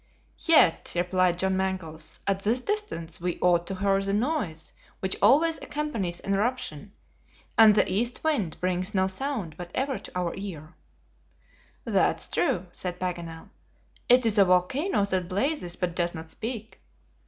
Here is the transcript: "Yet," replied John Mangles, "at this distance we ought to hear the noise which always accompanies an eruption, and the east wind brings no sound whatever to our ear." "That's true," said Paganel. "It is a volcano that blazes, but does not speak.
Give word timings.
"Yet," 0.45 0.93
replied 0.95 1.37
John 1.37 1.55
Mangles, 1.57 2.21
"at 2.25 2.39
this 2.39 2.59
distance 2.59 3.21
we 3.21 3.37
ought 3.39 3.67
to 3.67 3.75
hear 3.75 4.01
the 4.01 4.15
noise 4.15 4.73
which 4.99 5.15
always 5.21 5.59
accompanies 5.61 6.19
an 6.21 6.33
eruption, 6.33 6.91
and 7.55 7.75
the 7.75 7.87
east 7.87 8.23
wind 8.23 8.57
brings 8.59 8.95
no 8.95 9.05
sound 9.05 9.53
whatever 9.59 9.99
to 9.99 10.11
our 10.17 10.33
ear." 10.35 10.73
"That's 11.85 12.27
true," 12.27 12.65
said 12.71 12.99
Paganel. 12.99 13.49
"It 14.09 14.25
is 14.25 14.39
a 14.39 14.45
volcano 14.45 15.05
that 15.05 15.29
blazes, 15.29 15.75
but 15.75 15.95
does 15.95 16.15
not 16.15 16.31
speak. 16.31 16.81